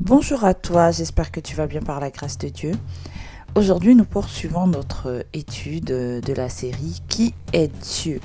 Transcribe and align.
Bonjour 0.00 0.44
à 0.44 0.54
toi, 0.54 0.92
j'espère 0.92 1.32
que 1.32 1.40
tu 1.40 1.56
vas 1.56 1.66
bien 1.66 1.82
par 1.82 1.98
la 1.98 2.10
grâce 2.10 2.38
de 2.38 2.48
Dieu. 2.48 2.70
Aujourd'hui, 3.56 3.96
nous 3.96 4.04
poursuivons 4.04 4.68
notre 4.68 5.26
étude 5.32 5.86
de 5.86 6.32
la 6.34 6.48
série 6.48 7.02
Qui 7.08 7.34
est 7.52 7.66
Dieu? 7.82 8.20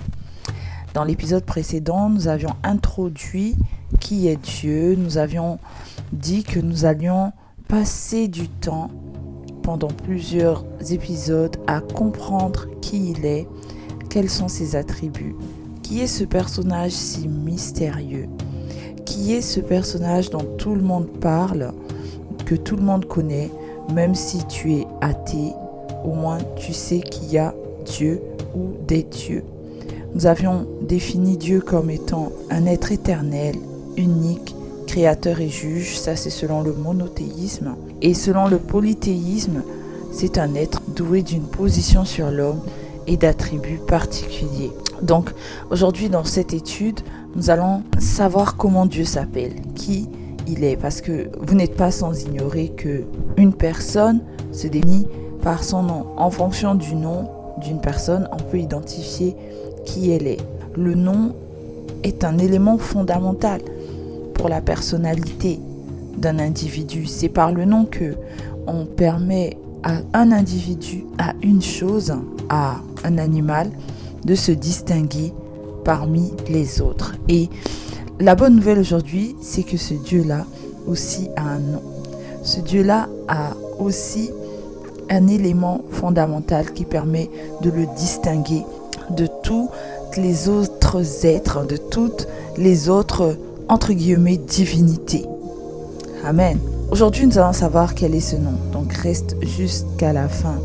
Dans 0.94 1.04
l'épisode 1.04 1.44
précédent, 1.44 2.10
nous 2.10 2.28
avions 2.28 2.56
introduit 2.62 3.56
Qui 4.00 4.28
est 4.28 4.36
Dieu? 4.36 4.96
Nous 4.96 5.18
avions 5.18 5.58
dit 6.12 6.44
que 6.44 6.60
nous 6.60 6.86
allions 6.86 7.34
passer 7.68 8.28
du 8.28 8.48
temps 8.50 8.92
pendant 9.64 9.88
plusieurs 9.88 10.66
épisodes 10.92 11.58
à 11.66 11.82
comprendre 11.82 12.68
qui 12.82 13.10
il 13.10 13.26
est, 13.26 13.48
quels 14.12 14.30
sont 14.30 14.48
ses 14.48 14.76
attributs, 14.76 15.36
qui 15.82 16.02
est 16.02 16.08
ce 16.08 16.24
personnage 16.24 16.92
si 16.92 17.28
mystérieux? 17.28 18.30
Qui 19.06 19.34
est 19.34 19.42
ce 19.42 19.60
personnage 19.60 20.30
dont 20.30 20.46
tout 20.58 20.76
le 20.76 20.82
monde 20.82 21.08
parle, 21.22 21.74
que 22.46 22.56
tout 22.56 22.76
le 22.76 22.84
monde 22.84 23.06
connaît, 23.06 23.50
même 23.94 24.16
si 24.16 24.46
tu 24.48 24.74
es 24.74 24.88
athée, 25.02 25.54
au 26.04 26.14
moins 26.14 26.40
tu 26.56 26.74
sais 26.74 27.00
qu'il 27.00 27.32
y 27.32 27.38
a 27.38 27.54
Dieu 27.86 28.22
ou 28.56 28.72
des 28.88 29.04
dieux. 29.04 29.44
Nous 30.16 30.28
avions 30.28 30.68
défini 30.82 31.38
Dieu 31.38 31.62
comme 31.62 31.90
étant 31.90 32.32
un 32.52 32.66
être 32.66 32.92
éternel, 32.92 33.56
unique, 33.98 34.56
créateur 34.86 35.40
et 35.42 35.50
juge, 35.50 35.98
ça 35.98 36.16
c'est 36.16 36.30
selon 36.30 36.62
le 36.62 36.74
monothéisme. 36.74 37.76
Et 38.02 38.14
selon 38.14 38.48
le 38.48 38.58
polythéisme, 38.58 39.64
c'est 40.12 40.38
un 40.38 40.54
être 40.54 40.82
doué 40.96 41.24
d'une 41.24 41.48
position 41.48 42.06
sur 42.06 42.30
l'homme 42.30 42.62
et 43.08 43.18
d'attributs 43.18 43.80
particuliers. 43.88 44.72
Donc 45.02 45.32
aujourd'hui 45.72 46.10
dans 46.10 46.24
cette 46.24 46.54
étude, 46.54 47.00
nous 47.36 47.50
allons 47.50 47.84
savoir 48.00 48.58
comment 48.58 48.86
Dieu 48.86 49.06
s'appelle, 49.06 49.54
qui 49.76 50.08
il 50.48 50.64
est, 50.64 50.76
parce 50.76 51.02
que 51.02 51.30
vous 51.40 51.56
n'êtes 51.56 51.76
pas 51.76 51.92
sans 51.92 52.24
ignorer 52.24 52.70
que 52.70 53.04
une 53.38 53.54
personne 53.54 54.22
se 54.52 54.68
définit 54.68 55.08
par 55.42 55.64
son 55.64 55.84
nom. 55.84 56.06
En 56.18 56.30
fonction 56.30 56.76
du 56.76 56.96
nom 56.96 57.30
d'une 57.62 57.80
personne, 57.80 58.28
on 58.32 58.38
peut 58.38 58.60
identifier 58.60 59.36
qui 59.86 60.12
elle 60.12 60.28
est. 60.28 60.42
Le 60.76 60.96
nom 60.96 61.34
est 62.04 62.24
un 62.24 62.38
élément 62.38 62.78
fondamental 62.78 63.62
pour 64.34 64.50
la 64.50 64.62
personnalité 64.62 65.60
d'un 66.18 66.40
individu. 66.40 67.06
C'est 67.06 67.30
par 67.30 67.52
le 67.52 67.66
nom 67.66 67.86
que 67.86 68.16
on 68.68 68.86
permet 68.86 69.58
à 69.84 69.98
un 70.14 70.32
individu, 70.32 71.06
à 71.18 71.34
une 71.42 71.62
chose, 71.62 72.14
à 72.50 72.78
un 73.04 73.18
animal 73.18 73.70
de 74.26 74.36
se 74.36 74.52
distinguer 74.52 75.34
parmi 75.84 76.34
les 76.50 76.82
autres. 76.82 77.14
Et 77.30 77.50
la 78.20 78.36
bonne 78.36 78.56
nouvelle 78.56 78.80
aujourd'hui, 78.80 79.36
c'est 79.42 79.64
que 79.64 79.78
ce 79.78 79.94
Dieu-là 79.94 80.46
aussi 80.88 81.30
a 81.36 81.44
un 81.44 81.60
nom. 81.60 81.82
Ce 82.44 82.60
Dieu-là 82.60 83.08
a 83.28 83.52
aussi 83.80 84.30
un 85.10 85.28
élément 85.28 85.82
fondamental 85.92 86.72
qui 86.74 86.86
permet 86.86 87.30
de 87.62 87.70
le 87.70 87.86
distinguer 87.98 88.64
de 89.10 89.28
tous 89.44 89.70
les 90.18 90.50
autres 90.50 91.26
êtres, 91.26 91.66
de 91.66 91.78
toutes 91.78 92.28
les 92.58 92.90
autres, 92.90 93.38
entre 93.68 93.94
guillemets, 93.94 94.38
divinités. 94.38 95.26
Amen. 96.24 96.60
Aujourd'hui, 96.92 97.26
nous 97.26 97.38
allons 97.38 97.54
savoir 97.54 97.96
quel 97.96 98.14
est 98.14 98.20
ce 98.20 98.36
nom. 98.36 98.54
Donc, 98.72 98.94
reste 98.94 99.36
jusqu'à 99.42 100.14
la 100.14 100.28
fin 100.28 100.56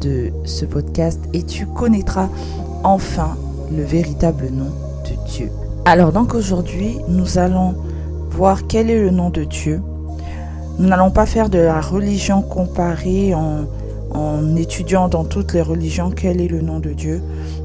de 0.00 0.30
ce 0.44 0.64
podcast 0.64 1.20
et 1.32 1.42
tu 1.42 1.66
connaîtras 1.66 2.28
enfin 2.82 3.36
le 3.74 3.84
véritable 3.84 4.48
nom 4.50 4.70
de 5.04 5.30
Dieu. 5.30 5.50
Alors 5.84 6.12
donc 6.12 6.34
aujourd'hui, 6.34 6.96
nous 7.08 7.38
allons 7.38 7.74
voir 8.30 8.66
quel 8.66 8.90
est 8.90 8.98
le 8.98 9.10
nom 9.10 9.30
de 9.30 9.44
Dieu. 9.44 9.82
Nous 10.78 10.88
n'allons 10.88 11.10
pas 11.10 11.26
faire 11.26 11.50
de 11.50 11.58
la 11.58 11.80
religion 11.80 12.42
comparée 12.42 13.34
en, 13.34 13.66
étudiant 14.56 15.08
dans 15.08 15.24
toutes 15.24 15.52
les 15.52 15.62
religions 15.62 16.10
quel 16.10 16.40
est 16.40 16.48
le 16.48 16.60
nom 16.60 16.78
de 16.78 16.90
Dieu, 16.90 17.20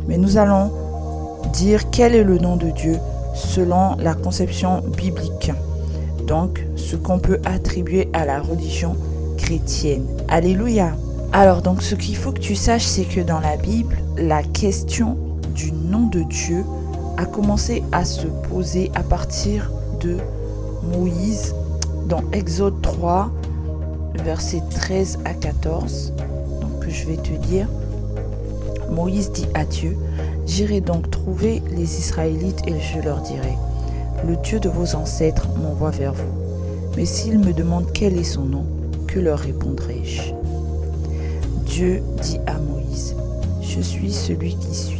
mais 0.08 0.18
nous 0.18 0.38
allons 0.38 0.72
dire 1.54 1.90
quel 1.92 2.16
est 2.16 2.24
le 2.24 2.40
nom 2.40 2.56
de 2.56 2.72
Dieu 2.72 2.98
selon 3.36 3.96
la 3.98 4.16
conception 4.16 4.82
biblique. 4.98 5.52
Donc, 6.28 6.66
ce 6.76 6.96
qu'on 6.96 7.20
peut 7.20 7.40
attribuer 7.46 8.10
à 8.14 8.26
la 8.26 8.42
religion 8.42 8.96
chrétienne. 9.38 10.06
Alléluia. 10.28 10.92
Alors, 11.34 11.62
donc, 11.62 11.82
ce 11.84 11.96
qu'il 11.96 12.16
faut 12.16 12.32
que 12.32 12.40
tu 12.40 12.56
saches, 12.56 12.86
c'est 12.86 13.06
que 13.06 13.22
dans 13.22 13.40
la 13.40 13.56
Bible, 13.56 13.98
la 14.18 14.42
question 14.42 15.18
du 15.60 15.74
nom 15.74 16.08
de 16.08 16.22
Dieu 16.22 16.64
a 17.18 17.26
commencé 17.26 17.84
à 17.92 18.06
se 18.06 18.28
poser 18.28 18.92
à 18.96 19.04
partir 19.04 19.70
de 20.00 20.16
Moïse 20.84 21.54
dans 22.08 22.24
Exode 22.32 22.82
3, 22.82 23.30
versets 24.24 24.64
13 24.70 25.20
à 25.26 25.34
14. 25.34 26.14
Donc 26.62 26.88
je 26.88 27.06
vais 27.06 27.18
te 27.18 27.34
dire, 27.46 27.68
Moïse 28.90 29.32
dit 29.34 29.48
à 29.54 29.66
Dieu, 29.66 29.98
J'irai 30.48 30.80
donc 30.80 31.12
trouver 31.12 31.62
les 31.72 32.00
Israélites 32.00 32.62
et 32.66 32.80
je 32.80 33.02
leur 33.04 33.20
dirai, 33.22 33.58
Le 34.26 34.38
Dieu 34.38 34.62
de 34.62 34.70
vos 34.70 34.96
ancêtres 34.96 35.50
m'envoie 35.62 35.92
vers 35.92 36.14
vous. 36.14 36.34
Mais 36.96 37.06
s'ils 37.06 37.38
me 37.38 37.52
demandent 37.52 37.92
quel 37.94 38.18
est 38.18 38.24
son 38.24 38.46
nom, 38.46 38.66
que 39.08 39.20
leur 39.20 39.40
répondrai-je 39.40 40.32
Dieu 41.66 42.02
dit 42.22 42.40
à 42.48 42.58
Moïse, 42.60 43.14
Je 43.62 43.82
suis 43.82 44.14
celui 44.14 44.56
qui 44.56 44.74
suis 44.74 44.99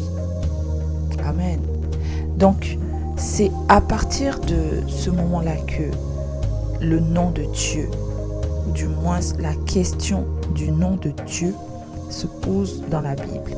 Donc, 2.38 2.78
c'est 3.18 3.52
à 3.68 3.82
partir 3.82 4.40
de 4.40 4.88
ce 4.88 5.10
moment-là 5.10 5.56
que 5.68 5.84
le 6.84 7.00
nom 7.00 7.32
de 7.32 7.44
Dieu, 7.54 7.90
du 8.74 8.88
moins 8.88 9.20
la 9.40 9.54
question 9.66 10.26
du 10.56 10.72
nom 10.72 10.96
de 10.96 11.12
Dieu, 11.28 11.54
se 12.10 12.28
pose 12.28 12.84
dans 12.90 13.02
la 13.02 13.16
Bible. 13.16 13.52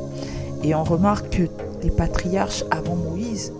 Et 0.62 0.74
on 0.74 0.84
remarque 0.84 1.30
que 1.30 1.42
les 1.82 1.90
patriarches 1.90 2.64
avant 2.70 2.96
Moïse 2.96 3.52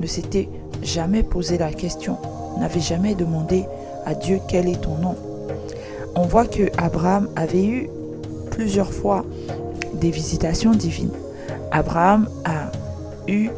ne 0.00 0.06
s'étaient 0.06 0.48
jamais 0.82 1.22
posé 1.22 1.58
la 1.58 1.72
question, 1.72 2.16
n'avaient 2.58 2.80
jamais 2.80 3.14
demandé 3.14 3.64
à 4.06 4.14
Dieu 4.14 4.40
quel 4.48 4.68
est 4.68 4.80
ton 4.80 4.96
nom. 4.96 5.16
On 6.14 6.22
voit 6.22 6.46
que 6.46 6.70
Abraham 6.78 7.28
avait 7.36 7.64
eu 7.64 7.90
plusieurs 8.50 8.92
fois 8.92 9.24
des 9.94 10.10
visitations 10.10 10.72
divines. 10.72 11.12
Abraham 11.70 12.28
a 12.44 12.70
eu 13.28 13.50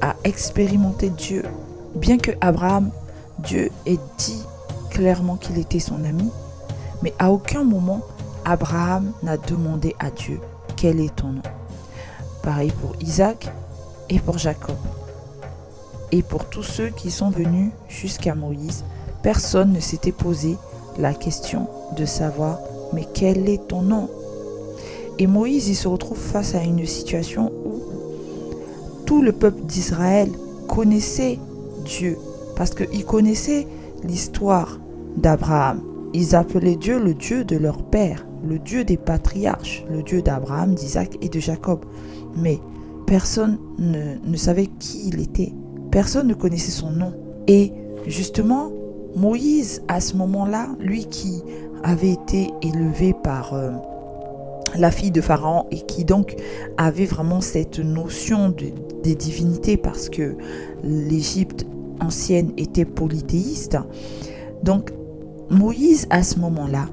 à 0.00 0.16
expérimenter 0.24 1.10
Dieu. 1.10 1.42
Bien 1.94 2.18
que 2.18 2.32
Abraham, 2.40 2.90
Dieu 3.38 3.70
ait 3.86 3.98
dit 4.18 4.42
clairement 4.90 5.36
qu'il 5.36 5.58
était 5.58 5.80
son 5.80 6.04
ami, 6.04 6.30
mais 7.02 7.12
à 7.18 7.30
aucun 7.30 7.64
moment 7.64 8.02
Abraham 8.44 9.12
n'a 9.22 9.36
demandé 9.36 9.94
à 9.98 10.10
Dieu 10.10 10.40
quel 10.76 11.00
est 11.00 11.14
ton 11.14 11.28
nom. 11.28 11.42
Pareil 12.42 12.72
pour 12.80 12.94
Isaac 13.00 13.50
et 14.08 14.20
pour 14.20 14.38
Jacob. 14.38 14.76
Et 16.12 16.22
pour 16.22 16.44
tous 16.44 16.62
ceux 16.62 16.90
qui 16.90 17.10
sont 17.10 17.30
venus 17.30 17.72
jusqu'à 17.88 18.34
Moïse, 18.34 18.84
personne 19.22 19.72
ne 19.72 19.80
s'était 19.80 20.12
posé 20.12 20.56
la 20.98 21.12
question 21.12 21.68
de 21.96 22.04
savoir 22.04 22.58
mais 22.92 23.06
quel 23.12 23.48
est 23.48 23.66
ton 23.68 23.82
nom? 23.82 24.08
Et 25.18 25.26
Moïse, 25.26 25.68
il 25.68 25.74
se 25.74 25.88
retrouve 25.88 26.18
face 26.18 26.54
à 26.54 26.62
une 26.62 26.86
situation 26.86 27.50
où 27.64 27.85
tout 29.06 29.22
le 29.22 29.32
peuple 29.32 29.62
d'Israël 29.62 30.30
connaissait 30.68 31.38
Dieu 31.84 32.18
parce 32.56 32.74
qu'ils 32.74 33.04
connaissaient 33.04 33.66
l'histoire 34.04 34.78
d'Abraham. 35.16 35.80
Ils 36.12 36.34
appelaient 36.34 36.76
Dieu 36.76 36.98
le 36.98 37.14
Dieu 37.14 37.44
de 37.44 37.56
leur 37.56 37.82
père, 37.84 38.26
le 38.46 38.58
Dieu 38.58 38.84
des 38.84 38.96
patriarches, 38.96 39.84
le 39.90 40.02
Dieu 40.02 40.22
d'Abraham, 40.22 40.74
d'Isaac 40.74 41.16
et 41.20 41.28
de 41.28 41.38
Jacob. 41.38 41.84
Mais 42.36 42.58
personne 43.06 43.58
ne, 43.78 44.36
savait 44.36 44.66
qui 44.78 45.08
il 45.08 45.20
était. 45.20 45.52
Personne 45.90 46.28
ne 46.28 46.34
connaissait 46.34 46.70
son 46.70 46.90
nom. 46.90 47.12
Et 47.46 47.72
justement, 48.06 48.70
Moïse, 49.14 49.82
à 49.88 50.00
ce 50.00 50.16
moment-là, 50.16 50.68
lui 50.80 51.06
qui 51.06 51.42
avait 51.82 52.12
été 52.12 52.50
élevé 52.62 53.14
par... 53.22 53.54
Euh, 53.54 53.70
la 54.78 54.90
fille 54.90 55.10
de 55.10 55.20
Pharaon 55.20 55.66
et 55.70 55.80
qui 55.80 56.04
donc 56.04 56.36
avait 56.76 57.06
vraiment 57.06 57.40
cette 57.40 57.78
notion 57.78 58.50
de, 58.50 58.66
des 59.02 59.14
divinités 59.14 59.76
parce 59.76 60.08
que 60.08 60.36
l'Égypte 60.82 61.66
ancienne 62.00 62.52
était 62.56 62.84
polythéiste. 62.84 63.78
Donc 64.62 64.92
Moïse 65.50 66.06
à 66.10 66.22
ce 66.22 66.38
moment-là 66.40 66.86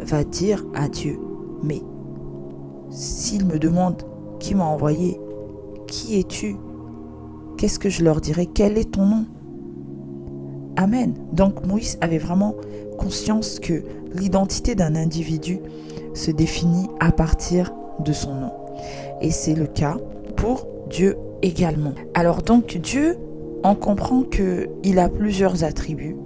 va 0.00 0.24
dire 0.24 0.64
à 0.74 0.88
Dieu, 0.88 1.18
mais 1.62 1.80
s'il 2.90 3.46
me 3.46 3.58
demande 3.58 4.02
qui 4.38 4.54
m'a 4.54 4.64
envoyé, 4.64 5.18
qui 5.86 6.18
es-tu? 6.18 6.56
Qu'est-ce 7.56 7.78
que 7.78 7.88
je 7.88 8.04
leur 8.04 8.20
dirai? 8.20 8.46
Quel 8.46 8.76
est 8.78 8.92
ton 8.92 9.06
nom? 9.06 9.24
Amen. 10.76 11.14
Donc 11.32 11.66
Moïse 11.66 11.98
avait 12.00 12.18
vraiment 12.18 12.54
conscience 12.98 13.58
que 13.60 13.82
l'identité 14.14 14.74
d'un 14.74 14.94
individu 14.96 15.58
se 16.14 16.30
définit 16.30 16.88
à 17.00 17.12
partir 17.12 17.72
de 18.00 18.12
son 18.12 18.34
nom. 18.34 18.52
Et 19.20 19.30
c'est 19.30 19.54
le 19.54 19.66
cas 19.66 19.96
pour 20.36 20.66
Dieu 20.90 21.16
également. 21.42 21.92
Alors 22.14 22.42
donc 22.42 22.78
Dieu, 22.78 23.16
on 23.62 23.74
comprend 23.74 24.22
qu'il 24.22 24.98
a 24.98 25.08
plusieurs 25.08 25.64
attributs. 25.64 26.16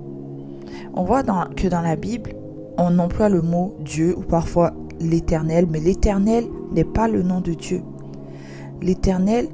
On 0.95 1.05
voit 1.05 1.23
que 1.23 1.69
dans 1.69 1.81
la 1.83 1.97
Bible, 1.97 2.33
on 2.77 2.99
emploie 2.99 3.29
le 3.29 3.43
mot 3.43 3.77
Dieu 3.81 4.17
ou 4.17 4.23
parfois 4.23 4.73
l'éternel, 5.01 5.67
mais 5.71 5.81
l'éternel 5.81 6.45
n'est 6.73 6.85
pas 6.85 7.09
le 7.09 7.23
nom 7.23 7.41
de 7.41 7.53
Dieu. 7.53 7.83
L'éternel 8.83 9.49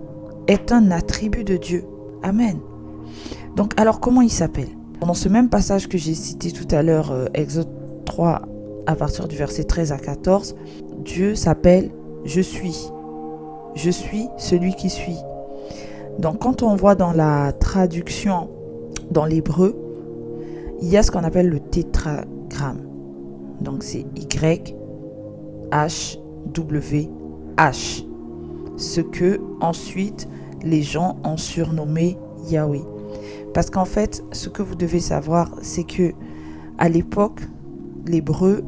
est 0.46 0.72
un 0.72 0.90
attribut 0.90 1.44
de 1.44 1.56
Dieu. 1.56 1.84
Amen. 2.22 2.58
Donc 3.56 3.72
alors 3.78 4.00
comment 4.00 4.22
il 4.22 4.30
s'appelle? 4.30 4.68
Dans 5.04 5.12
ce 5.12 5.28
même 5.28 5.50
passage 5.50 5.86
que 5.86 5.98
j'ai 5.98 6.14
cité 6.14 6.50
tout 6.50 6.66
à 6.74 6.82
l'heure, 6.82 7.12
euh, 7.12 7.26
Exode 7.34 7.68
3 8.06 8.40
à 8.86 8.96
partir 8.96 9.28
du 9.28 9.36
verset 9.36 9.64
13 9.64 9.92
à 9.92 9.98
14, 9.98 10.56
Dieu 11.04 11.34
s'appelle 11.34 11.90
Je 12.24 12.40
suis. 12.40 12.88
Je 13.74 13.90
suis 13.90 14.28
celui 14.38 14.74
qui 14.74 14.88
suis. 14.88 15.18
Donc 16.18 16.38
quand 16.38 16.62
on 16.62 16.74
voit 16.74 16.94
dans 16.94 17.12
la 17.12 17.52
traduction 17.52 18.48
dans 19.10 19.26
l'hébreu, 19.26 19.76
il 20.80 20.88
y 20.88 20.96
a 20.96 21.02
ce 21.02 21.10
qu'on 21.10 21.24
appelle 21.24 21.50
le 21.50 21.60
tétragramme. 21.60 22.80
Donc 23.60 23.82
c'est 23.82 24.06
Y, 24.16 24.74
H, 25.70 26.18
W, 26.54 27.10
H. 27.58 28.06
Ce 28.78 29.02
que 29.02 29.38
ensuite 29.60 30.28
les 30.62 30.82
gens 30.82 31.18
ont 31.24 31.36
surnommé 31.36 32.16
Yahweh. 32.48 32.93
Parce 33.54 33.70
qu'en 33.70 33.84
fait, 33.84 34.24
ce 34.32 34.48
que 34.48 34.62
vous 34.62 34.74
devez 34.74 34.98
savoir, 34.98 35.48
c'est 35.62 35.84
que 35.84 36.12
à 36.76 36.88
l'époque, 36.88 37.40
l'hébreu 38.04 38.64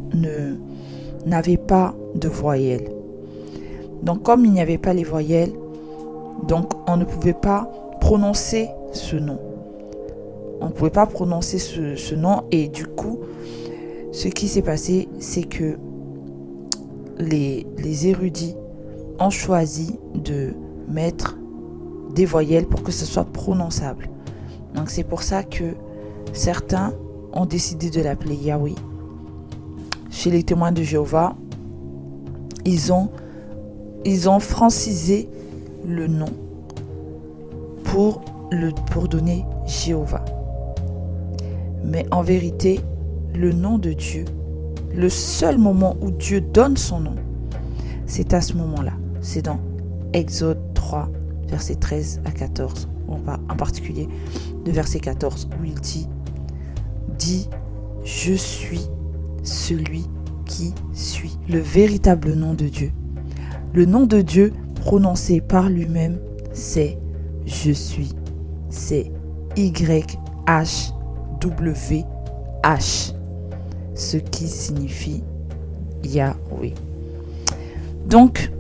n'avait 1.27 1.57
pas 1.57 1.95
de 2.15 2.29
voyelles. 2.29 2.89
Donc 4.03 4.23
comme 4.23 4.45
il 4.45 4.53
n'y 4.53 4.61
avait 4.61 4.79
pas 4.79 4.95
les 4.95 5.03
voyelles, 5.03 5.53
donc 6.47 6.73
on 6.89 6.97
ne 6.97 7.05
pouvait 7.05 7.35
pas 7.35 7.69
prononcer 8.01 8.69
ce 8.93 9.17
nom. 9.17 9.41
On 10.61 10.67
ne 10.67 10.71
pouvait 10.71 10.91
pas 10.91 11.07
prononcer 11.07 11.59
ce, 11.59 12.15
nom 12.15 12.45
et 12.53 12.69
du 12.69 12.87
coup, 12.87 13.19
ce 14.13 14.29
qui 14.29 14.47
s'est 14.47 14.63
passé, 14.63 15.09
c'est 15.19 15.43
que 15.43 15.77
les 17.19 18.07
érudits 18.07 18.55
ont 19.19 19.31
choisi 19.31 19.99
de 20.15 20.55
mettre 20.89 21.37
des 22.15 22.25
voyelles 22.25 22.67
pour 22.67 22.83
que 22.83 22.93
ce 22.93 23.05
soit 23.05 23.25
prononçable. 23.25 24.09
Donc 24.77 24.91
c'est 24.91 25.05
pour 25.05 25.23
ça 25.23 25.43
que 25.43 25.75
certains 26.33 26.93
ont 27.33 27.47
décidé 27.47 27.91
de 27.91 28.01
l'appeler 28.03 28.37
Yahweh. 28.37 28.75
Chez 30.11 30.31
les 30.31 30.43
témoins 30.43 30.73
de 30.73 30.83
Jéhovah, 30.83 31.35
ils 32.65 32.93
ont, 32.93 33.11
francisé 34.41 35.29
le 35.87 36.07
nom 36.07 36.29
pour, 37.85 38.21
le, 38.51 38.71
pour 38.91 39.09
donner 39.09 39.45
Jéhovah. 39.67 40.25
Mais 41.85 42.07
en 42.11 42.23
vérité, 42.23 42.81
le 43.35 43.53
nom 43.53 43.79
de 43.79 43.93
Dieu, 43.93 44.25
le 44.95 45.09
seul 45.09 45.59
moment 45.59 45.97
où 46.01 46.11
Dieu 46.11 46.41
donne 46.41 46.77
son 46.77 47.01
nom, 47.01 47.15
c'est 48.07 48.35
à 48.35 48.41
ce 48.41 48.55
moment-là. 48.55 48.93
C'est 49.21 49.43
dans 49.43 49.59
Exode 50.13 50.59
3, 50.75 51.09
verset 51.49 51.77
13 51.77 52.21
à 52.25 52.31
14, 52.31 52.89
en 53.09 53.57
particulier 53.57 54.09
de 54.65 54.73
verset 54.73 55.01
14, 55.01 55.49
où 55.61 55.65
il 55.65 55.75
dit, 55.75 56.09
dit, 57.19 57.49
je 58.05 58.35
suis 58.35 58.87
celui 59.43 60.05
qui 60.45 60.73
suis, 60.93 61.39
le 61.49 61.59
véritable 61.59 62.35
nom 62.35 62.55
de 62.55 62.67
Dieu. 62.67 62.93
Le 63.75 63.85
nom 63.85 64.07
de 64.07 64.21
Dieu 64.21 64.53
prononcé 64.77 65.41
par 65.41 65.69
lui-même, 65.69 66.19
c'est 66.53 66.99
je 67.47 67.73
suis. 67.73 68.11
C'est 68.71 69.11
Y-H-W-H. 69.57 70.93
Ce 73.95 74.17
qui 74.19 74.47
signifie 74.47 75.23
Yahweh. 76.05 76.75
Donc, 78.07 78.51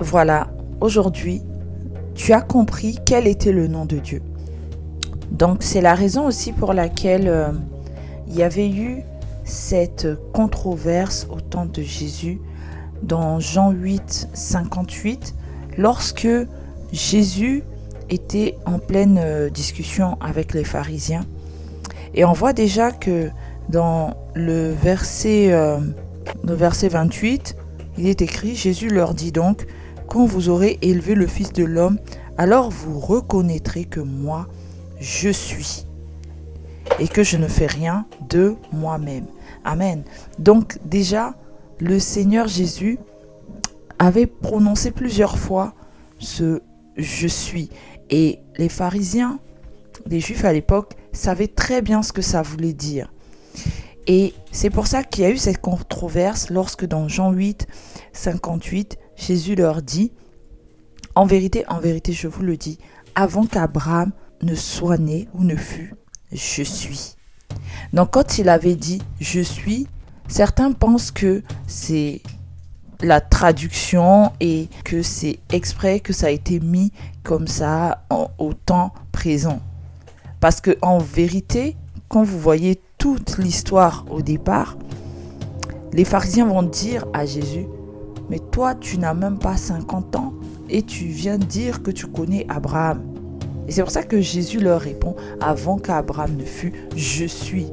voilà, 0.00 0.50
aujourd'hui, 0.80 1.42
tu 2.22 2.32
as 2.32 2.40
compris 2.40 3.00
quel 3.04 3.26
était 3.26 3.50
le 3.50 3.66
nom 3.66 3.84
de 3.84 3.96
Dieu. 3.96 4.22
Donc 5.32 5.64
c'est 5.64 5.80
la 5.80 5.96
raison 5.96 6.24
aussi 6.24 6.52
pour 6.52 6.72
laquelle 6.72 7.26
euh, 7.26 7.48
il 8.28 8.36
y 8.36 8.44
avait 8.44 8.70
eu 8.70 9.02
cette 9.42 10.06
controverse 10.32 11.26
au 11.32 11.40
temps 11.40 11.66
de 11.66 11.82
Jésus 11.82 12.40
dans 13.02 13.40
Jean 13.40 13.72
8, 13.72 14.28
58, 14.34 15.34
lorsque 15.76 16.28
Jésus 16.92 17.64
était 18.08 18.56
en 18.66 18.78
pleine 18.78 19.18
euh, 19.20 19.50
discussion 19.50 20.16
avec 20.20 20.54
les 20.54 20.62
pharisiens. 20.62 21.24
Et 22.14 22.24
on 22.24 22.32
voit 22.32 22.52
déjà 22.52 22.92
que 22.92 23.30
dans 23.68 24.14
le 24.34 24.70
verset, 24.70 25.52
euh, 25.52 25.78
le 26.44 26.54
verset 26.54 26.86
28, 26.86 27.56
il 27.98 28.06
est 28.06 28.22
écrit, 28.22 28.54
Jésus 28.54 28.90
leur 28.90 29.12
dit 29.12 29.32
donc, 29.32 29.66
quand 30.12 30.26
vous 30.26 30.50
aurez 30.50 30.78
élevé 30.82 31.14
le 31.14 31.26
Fils 31.26 31.54
de 31.54 31.64
l'homme, 31.64 31.98
alors 32.36 32.68
vous 32.68 33.00
reconnaîtrez 33.00 33.86
que 33.86 34.00
moi, 34.00 34.46
je 35.00 35.30
suis 35.30 35.86
et 36.98 37.08
que 37.08 37.22
je 37.22 37.38
ne 37.38 37.48
fais 37.48 37.64
rien 37.64 38.04
de 38.28 38.56
moi-même. 38.74 39.24
Amen. 39.64 40.04
Donc 40.38 40.78
déjà, 40.84 41.34
le 41.78 41.98
Seigneur 41.98 42.46
Jésus 42.46 42.98
avait 43.98 44.26
prononcé 44.26 44.90
plusieurs 44.90 45.38
fois 45.38 45.72
ce 46.18 46.60
je 46.98 47.26
suis. 47.26 47.70
Et 48.10 48.40
les 48.58 48.68
pharisiens, 48.68 49.38
les 50.06 50.20
juifs 50.20 50.44
à 50.44 50.52
l'époque, 50.52 50.92
savaient 51.12 51.48
très 51.48 51.80
bien 51.80 52.02
ce 52.02 52.12
que 52.12 52.20
ça 52.20 52.42
voulait 52.42 52.74
dire. 52.74 53.10
Et 54.06 54.34
c'est 54.50 54.68
pour 54.68 54.88
ça 54.88 55.04
qu'il 55.04 55.24
y 55.24 55.26
a 55.26 55.30
eu 55.30 55.38
cette 55.38 55.62
controverse 55.62 56.50
lorsque 56.50 56.84
dans 56.84 57.08
Jean 57.08 57.32
8, 57.32 57.66
58, 58.12 58.98
Jésus 59.16 59.54
leur 59.54 59.82
dit, 59.82 60.12
en 61.14 61.26
vérité, 61.26 61.64
en 61.68 61.80
vérité, 61.80 62.12
je 62.12 62.28
vous 62.28 62.42
le 62.42 62.56
dis, 62.56 62.78
avant 63.14 63.44
qu'Abraham 63.46 64.12
ne 64.42 64.54
soit 64.54 64.98
né 64.98 65.28
ou 65.34 65.44
ne 65.44 65.56
fût, 65.56 65.94
je 66.32 66.62
suis. 66.62 67.16
Donc 67.92 68.12
quand 68.12 68.38
il 68.38 68.48
avait 68.48 68.74
dit 68.74 69.02
je 69.20 69.40
suis, 69.40 69.86
certains 70.28 70.72
pensent 70.72 71.10
que 71.10 71.42
c'est 71.66 72.22
la 73.02 73.20
traduction 73.20 74.32
et 74.40 74.68
que 74.84 75.02
c'est 75.02 75.38
exprès 75.50 76.00
que 76.00 76.12
ça 76.12 76.28
a 76.28 76.30
été 76.30 76.60
mis 76.60 76.92
comme 77.22 77.46
ça 77.46 78.04
au 78.38 78.54
temps 78.54 78.92
présent. 79.10 79.60
Parce 80.40 80.60
que 80.60 80.76
en 80.82 80.98
vérité, 80.98 81.76
quand 82.08 82.22
vous 82.22 82.38
voyez 82.38 82.80
toute 82.98 83.38
l'histoire 83.38 84.04
au 84.10 84.22
départ, 84.22 84.76
les 85.92 86.04
pharisiens 86.04 86.46
vont 86.46 86.62
dire 86.62 87.06
à 87.12 87.26
Jésus, 87.26 87.66
mais 88.30 88.38
toi 88.38 88.74
tu 88.74 88.98
n'as 88.98 89.14
même 89.14 89.38
pas 89.38 89.56
50 89.56 90.16
ans 90.16 90.32
et 90.68 90.82
tu 90.82 91.04
viens 91.04 91.38
dire 91.38 91.82
que 91.82 91.90
tu 91.90 92.06
connais 92.06 92.46
Abraham. 92.48 93.02
Et 93.68 93.72
c'est 93.72 93.82
pour 93.82 93.90
ça 93.90 94.02
que 94.02 94.20
Jésus 94.20 94.58
leur 94.58 94.80
répond 94.80 95.14
avant 95.40 95.78
qu'Abraham 95.78 96.36
ne 96.36 96.44
fût, 96.44 96.72
je 96.96 97.24
suis. 97.26 97.66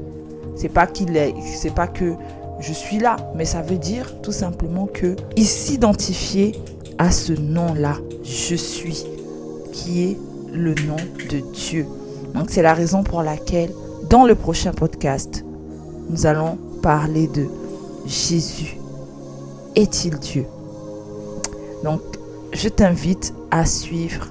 C'est 0.56 0.70
pas 0.70 0.88
qu'il 0.88 1.16
est, 1.16 1.34
c'est 1.56 1.74
pas 1.74 1.88
que 1.88 2.14
je 2.60 2.74
suis 2.74 3.00
là, 3.00 3.16
mais 3.36 3.46
ça 3.46 3.62
veut 3.62 3.78
dire 3.78 4.22
tout 4.22 4.32
simplement 4.32 4.88
que 4.88 5.16
il 5.38 5.46
s'identifiait 5.46 6.52
à 6.98 7.12
ce 7.12 7.32
nom-là, 7.32 7.98
je 8.24 8.56
suis, 8.56 9.06
qui 9.72 10.04
est 10.04 10.18
le 10.54 10.76
nom 10.86 10.98
de 11.32 11.40
Dieu. 11.54 11.86
Donc 12.34 12.50
c'est 12.50 12.62
la 12.62 12.74
raison 12.74 13.04
pour 13.04 13.24
laquelle 13.24 13.72
dans 14.10 14.26
le 14.26 14.36
prochain 14.36 14.72
podcast, 14.72 15.46
nous 16.10 16.26
allons 16.26 16.58
parler 16.82 17.28
de 17.28 17.48
Jésus. 18.06 18.79
Est-il 19.80 20.20
Dieu? 20.20 20.46
Donc 21.86 22.02
je 22.52 22.68
t'invite 22.68 23.34
à 23.50 23.66
suivre 23.66 24.28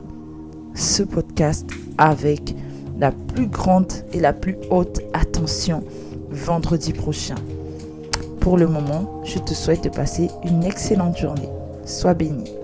ce 0.75 1.02
podcast 1.02 1.67
avec 1.97 2.55
la 2.99 3.12
plus 3.12 3.47
grande 3.47 3.90
et 4.12 4.21
la 4.21 4.35
plus 4.35 4.59
haute 4.69 5.00
attention 5.14 5.83
vendredi 6.28 6.93
prochain. 6.93 7.37
Pour 8.40 8.59
le 8.59 8.67
moment, 8.67 9.23
je 9.25 9.38
te 9.38 9.55
souhaite 9.55 9.85
de 9.85 9.88
passer 9.88 10.28
une 10.45 10.64
excellente 10.64 11.17
journée. 11.17 11.49
Sois 11.87 12.12
béni. 12.12 12.58